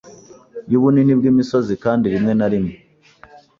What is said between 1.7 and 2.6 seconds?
kandi rimwe na